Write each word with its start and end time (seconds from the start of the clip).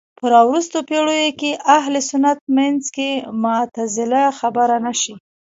په 0.17 0.25
راوروسته 0.33 0.77
پېړيو 0.89 1.37
کې 1.39 1.51
اهل 1.77 1.93
سنت 2.09 2.39
منځ 2.57 2.81
کې 2.95 3.09
معتزله 3.43 4.23
خبره 4.39 4.77
نه 4.85 4.93
شي 5.01 5.13